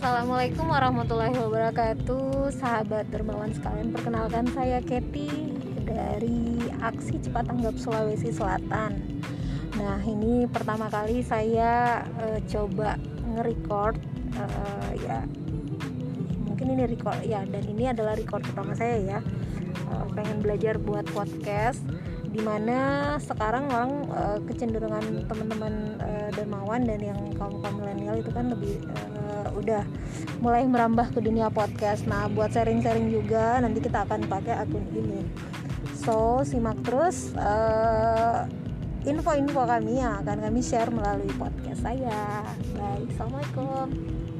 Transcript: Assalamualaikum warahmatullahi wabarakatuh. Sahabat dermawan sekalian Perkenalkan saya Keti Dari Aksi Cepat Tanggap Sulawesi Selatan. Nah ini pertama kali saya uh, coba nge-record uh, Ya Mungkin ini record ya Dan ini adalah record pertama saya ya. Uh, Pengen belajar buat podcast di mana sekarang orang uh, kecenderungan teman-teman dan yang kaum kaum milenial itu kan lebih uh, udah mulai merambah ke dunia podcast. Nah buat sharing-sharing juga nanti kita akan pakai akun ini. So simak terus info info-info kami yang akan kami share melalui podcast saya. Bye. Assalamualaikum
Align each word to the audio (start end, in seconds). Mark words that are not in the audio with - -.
Assalamualaikum 0.00 0.64
warahmatullahi 0.64 1.36
wabarakatuh. 1.36 2.56
Sahabat 2.56 3.12
dermawan 3.12 3.52
sekalian 3.52 3.92
Perkenalkan 3.92 4.48
saya 4.56 4.80
Keti 4.80 5.52
Dari 5.84 6.56
Aksi 6.80 7.20
Cepat 7.20 7.52
Tanggap 7.52 7.76
Sulawesi 7.76 8.32
Selatan. 8.32 8.96
Nah 9.76 10.00
ini 10.00 10.48
pertama 10.48 10.88
kali 10.88 11.20
saya 11.20 12.00
uh, 12.16 12.40
coba 12.48 12.96
nge-record 13.28 14.00
uh, 14.40 14.90
Ya 15.04 15.20
Mungkin 16.48 16.80
ini 16.80 16.88
record 16.88 17.20
ya 17.20 17.44
Dan 17.44 17.68
ini 17.68 17.92
adalah 17.92 18.16
record 18.16 18.40
pertama 18.40 18.72
saya 18.72 18.96
ya. 19.04 19.18
Uh, 19.84 20.08
Pengen 20.16 20.40
belajar 20.40 20.80
buat 20.80 21.04
podcast 21.12 21.84
di 22.30 22.40
mana 22.40 23.18
sekarang 23.20 23.68
orang 23.68 23.92
uh, 24.16 24.38
kecenderungan 24.48 25.28
teman-teman 25.28 26.00
dan 26.78 27.00
yang 27.02 27.20
kaum 27.34 27.58
kaum 27.58 27.82
milenial 27.82 28.14
itu 28.22 28.30
kan 28.30 28.54
lebih 28.54 28.78
uh, 28.94 29.50
udah 29.58 29.82
mulai 30.38 30.62
merambah 30.68 31.10
ke 31.10 31.18
dunia 31.18 31.50
podcast. 31.50 32.06
Nah 32.06 32.30
buat 32.30 32.54
sharing-sharing 32.54 33.10
juga 33.10 33.58
nanti 33.58 33.82
kita 33.82 34.06
akan 34.06 34.30
pakai 34.30 34.54
akun 34.62 34.86
ini. 34.94 35.26
So 35.98 36.46
simak 36.46 36.78
terus 36.86 37.34
info 39.02 39.32
info-info 39.34 39.62
kami 39.66 39.98
yang 39.98 40.22
akan 40.22 40.46
kami 40.46 40.60
share 40.62 40.92
melalui 40.92 41.32
podcast 41.34 41.82
saya. 41.82 42.46
Bye. 42.78 43.04
Assalamualaikum 43.10 44.39